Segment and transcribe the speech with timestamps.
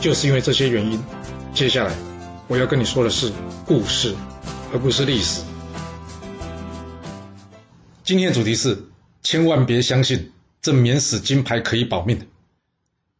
[0.00, 1.02] 就是因为这些原因，
[1.52, 1.92] 接下来
[2.46, 3.32] 我要跟你说的是
[3.66, 4.14] 故事，
[4.72, 5.42] 而不是历史。
[8.04, 8.78] 今天的主题是：
[9.22, 10.30] 千万别相信
[10.62, 12.28] 这免死金牌可以保命。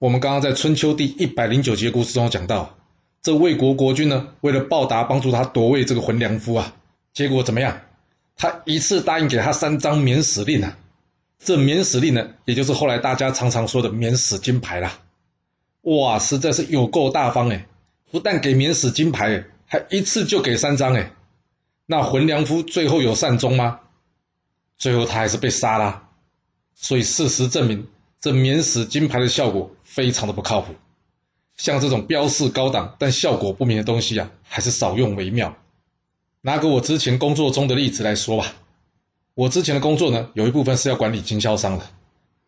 [0.00, 2.76] 我们刚刚在春秋第一百零九节故事中讲到，
[3.22, 6.74] 这魏国国君呢，为了报答帮助他夺位这个浑良夫啊，
[7.12, 7.82] 结果怎么样？
[8.36, 10.76] 他一次答应给他三张免死令啊！
[11.38, 14.98] 这免死令呢，也就是后来大家常常说的免死金牌啦。
[15.84, 17.66] 哇，实在是有够大方哎！
[18.10, 21.12] 不但给免死金牌，还一次就给三张哎。
[21.86, 23.80] 那浑良夫最后有善终吗？
[24.78, 26.08] 最后他还是被杀了。
[26.74, 27.86] 所以事实证明，
[28.20, 30.74] 这免死金牌的效果非常的不靠谱。
[31.56, 35.54] 像这种标示高档但效果不明的东西啊，还是少用为妙。
[36.40, 38.54] 拿个我之前工作中的例子来说吧，
[39.34, 41.86] 我之前的工作呢，有一部分是要管理经销商的。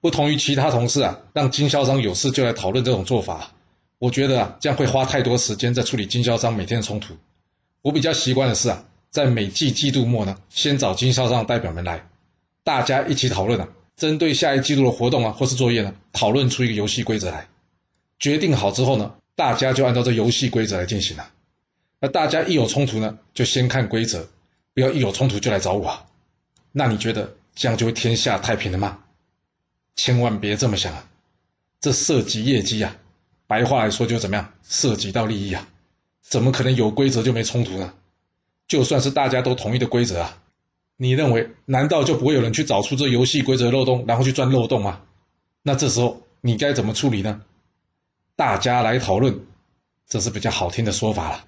[0.00, 3.50] 不同于其他同事啊，让经销商有事就来讨论这种做法，
[3.98, 7.16] 我觉得啊，这样会花太多时间在处理经销商每天的冲突。
[7.82, 12.08] 我比较习惯的是啊，在每季季度末呢，先找经销商的代表们来，
[12.62, 17.48] 大家一起讨论啊，针对下一季度的活动啊或是作业呢，讨论出一个游戏规则来。
[18.20, 21.30] 决定好之后呢，大家就按照这游戏规则来进行了。
[22.00, 24.28] 那大家一有冲突呢，就先看规则，
[24.74, 25.88] 不要一有冲突就来找我。
[25.88, 26.04] 啊
[26.70, 28.98] 那你觉得这样就会天下太平了吗？
[29.98, 31.04] 千万别这么想啊！
[31.80, 32.96] 这涉及业绩啊，
[33.48, 34.52] 白话来说就怎么样？
[34.62, 35.68] 涉及到利益啊，
[36.22, 37.92] 怎么可能有规则就没冲突呢？
[38.68, 40.38] 就算是大家都同意的规则啊，
[40.96, 45.00] 你认为难道就不会有人去找出这游戏规则漏洞，然后去钻漏洞吗？
[45.64, 47.42] 那这时候你该怎么处理呢？
[48.36, 49.40] 大家来讨论，
[50.08, 51.44] 这是比较好听的说法了。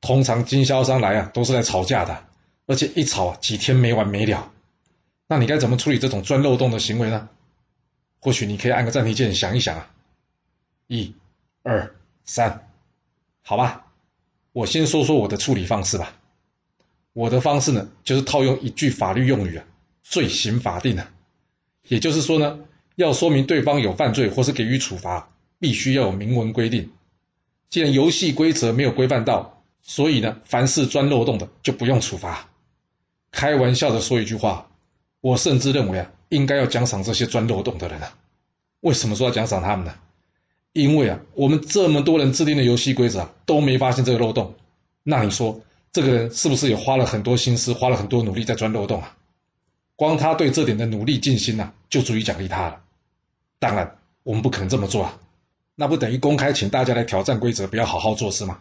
[0.00, 2.26] 通常经销商来啊，都是来吵架的，
[2.66, 4.52] 而且一吵啊几天没完没了。
[5.26, 7.28] 那你该怎么处理这种钻漏洞的行为呢？
[8.24, 9.90] 或许你可以按个暂停键想一想啊，
[10.86, 11.12] 一、
[11.64, 11.92] 二、
[12.24, 12.68] 三，
[13.42, 13.86] 好吧，
[14.52, 16.16] 我先说说我的处理方式吧。
[17.14, 19.64] 我的方式呢，就是套用一句法律用语啊，
[20.04, 21.10] 罪刑法定啊，
[21.88, 22.60] 也就是说呢，
[22.94, 25.28] 要说明对方有犯罪或是给予处罚，
[25.58, 26.92] 必须要有明文规定。
[27.70, 32.48] 既然游戏规则没有规范到，所以呢，凡是钻漏洞的就不用处罚。
[33.32, 34.70] 开玩笑的说一句话，
[35.20, 36.08] 我甚至认为啊。
[36.32, 38.16] 应该要奖赏这些钻漏洞的人啊！
[38.80, 39.94] 为什么说要奖赏他们呢？
[40.72, 44.54] 因为啊，我们这么多人制定的游戏规则啊，都没发现这个漏洞。
[45.02, 45.60] 那你说，
[45.92, 49.14] 这个人是不是也花了很多心思，花了很多努力在钻漏洞啊？
[49.94, 52.80] 光他对这点的努力尽心呐，就足以奖励他了。
[53.58, 55.20] 当然，我们不可能这么做啊！
[55.74, 58.60] 那不等于公开请大家来挑战规则，不要好好做事吗？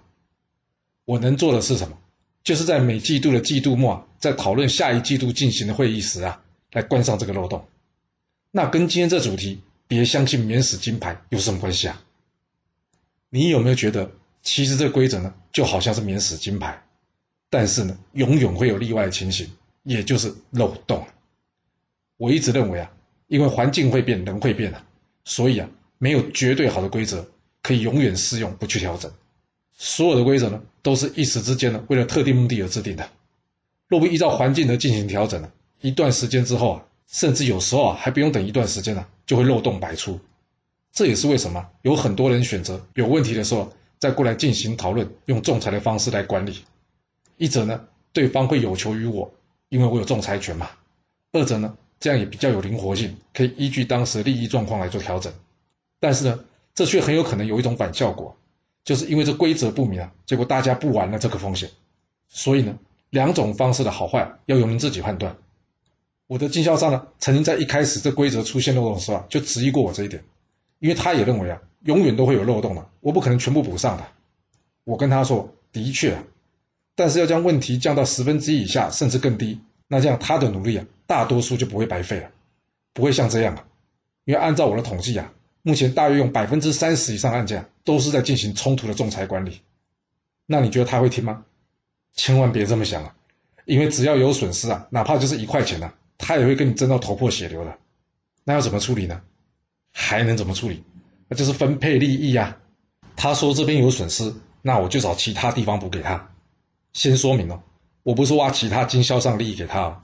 [1.05, 1.97] 我能做的是什么？
[2.43, 6.41] 就是在每季度的季度末，在讨论下一季度进行的会议时啊。
[6.71, 7.67] 来关上这个漏洞，
[8.49, 12.01] 那跟今天这主题别相信免死金牌有什么关系啊？
[13.29, 14.11] 你有没有觉得，
[14.41, 16.81] 其实这规则呢就好像是免死金牌，
[17.49, 19.51] 但是呢永远会有例外的情形，
[19.83, 21.05] 也就是漏洞。
[22.15, 22.91] 我一直认为啊，
[23.27, 24.85] 因为环境会变，人会变啊，
[25.25, 27.29] 所以啊没有绝对好的规则
[27.61, 29.11] 可以永远适用不去调整。
[29.73, 33.09] 所有的规则呢都是一时之间呢为了特定目的而制定的，
[33.89, 35.51] 若不依照环境而进行调整呢？
[35.81, 40.19] 一段时间之后啊，甚至有时候啊还不用等一段时间呢，就会漏洞百出。
[40.93, 46.63] 这也是为什么有很多人选择有问题的时候再过来进行讨论，用仲裁的方式来管理。
[47.37, 49.31] 一则呢，对方会有求于我，
[49.69, 50.67] 因为我有仲裁权嘛；
[51.31, 55.31] 二者呢，这样也比较有灵活性，可以依据当时利益状况来做调整。
[55.99, 56.39] 但是呢，
[56.75, 58.35] 这却很有可能有一种反效果，
[58.83, 61.69] 就是因为这规则不明啊，结果大家不玩了这个风险。
[62.27, 62.77] 所以呢，
[63.09, 65.35] 两种方式的好坏要由您自己判断。
[66.31, 70.23] 我的经销商呢，曾经在一开始这规则出现漏洞的时候，就质疑过我这一点，
[70.79, 74.05] 因为他也认为啊，永远都会有漏洞的，我不可能全部补上的。
[74.85, 76.23] 我跟他说，的确啊，
[76.95, 82.29] 但是要将问题降到十分之一以下，甚至更低，那这样他的努力啊，大多数就不会白费了，
[82.93, 83.65] 不会像这样啊，
[84.23, 85.33] 因为按照我的统计啊，
[85.63, 89.59] 目前大约用百分之三十以上案件都是在进行冲突的仲裁管理。
[90.45, 91.43] 那你觉得他会听吗？
[92.13, 93.15] 千万别这么想啊，
[93.65, 95.91] 因为只要有损失啊，哪怕就是一块钱呢。
[96.21, 97.77] 他也会跟你争到头破血流的，
[98.43, 99.21] 那要怎么处理呢？
[99.91, 100.83] 还能怎么处理？
[101.27, 102.57] 那就是分配利益呀。
[103.15, 106.29] 他说这边有损失，那我就找其他地方补给他。
[106.93, 107.61] 先说明哦，
[108.03, 110.01] 我不是挖其他经销商利益给他哦，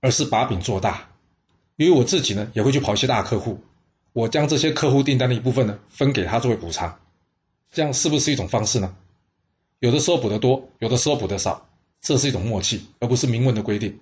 [0.00, 1.08] 而是把饼做大。
[1.76, 3.62] 因为我自己呢也会去跑一些大客户，
[4.12, 6.98] 我将这些客户订单的一部分呢分给他作为补偿，
[7.70, 8.94] 这样是不是一种方式呢？
[9.78, 11.68] 有的时候补得多，有的时候补得少，
[12.02, 13.98] 这是一种默契，而不是明文的规定。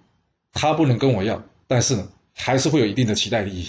[0.52, 3.68] 他不能跟我要，但是呢还是会有一定的期待利益。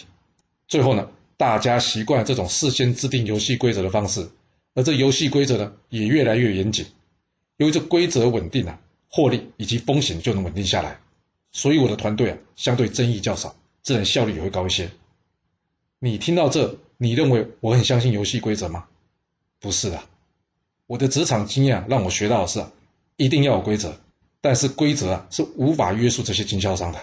[0.68, 1.08] 最后呢，
[1.38, 4.28] 大家习惯这种事先制定游戏规则的方式，
[4.74, 6.88] 而这游戏规则呢也越来越严谨。
[7.58, 8.80] 由于这规则稳定啊，
[9.10, 11.00] 获利以及风险就能稳定下来，
[11.52, 13.56] 所以我的团队啊相对争议较少。
[13.82, 14.92] 自然效率也会高一些。
[16.00, 18.86] 你听到这，你认为我很相信游戏规则吗？
[19.60, 20.04] 不是的，
[20.86, 22.64] 我的职场经验啊让我学到的是，
[23.16, 23.98] 一定要有规则，
[24.42, 27.00] 但是规则啊是无法约束这些经销商的，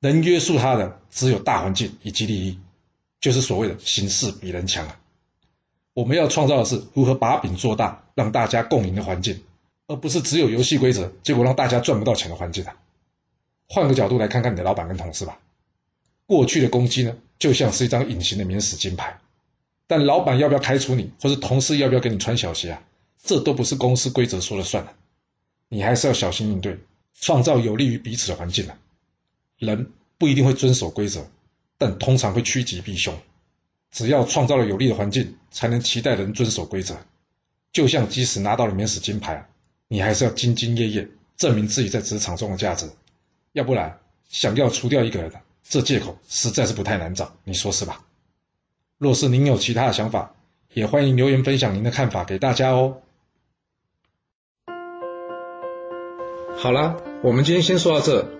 [0.00, 2.58] 能约束他的只有大环境以及利益，
[3.20, 4.98] 就是所谓的形势比人强啊。
[5.92, 9.42] 我们要创造的是如何把饼做大，让大家共赢的环境，
[9.86, 12.76] 而不是只有游戏规则，结果让大家赚不到钱的环境啊。
[13.68, 15.38] 换个角度来看看你的老板跟同事吧。
[16.26, 19.18] 过去的攻击呢，就像是一张隐形的免死金牌，
[19.86, 22.82] 但老板要不要开除你，或者同事要不要给你穿小鞋啊，
[23.22, 24.92] 这都不是公司规则说了算的，
[25.68, 26.78] 你还是要小心应对，
[27.20, 28.78] 创造有利于彼此的环境啊。
[29.60, 31.26] 人不一定会遵守规则，
[31.76, 33.14] 但通常会趋吉避凶。
[33.90, 36.96] 只要创造了有利的环境，才能期待人遵守规则。
[37.72, 39.46] 就像即使拿到了免死金牌，
[39.86, 42.90] 你还是要兢兢业业，证明自己在职场中的价值，
[43.52, 45.30] 要不然想要除掉一个人。
[45.62, 48.02] 这借口实在是不太难找，你说是吧？
[48.96, 50.34] 若是您有其他的想法，
[50.72, 53.02] 也欢迎留言分享您的看法给大家哦。
[56.56, 58.39] 好啦，我们今天先说到这。